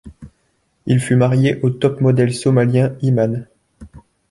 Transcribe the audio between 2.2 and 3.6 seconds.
somalien Iman.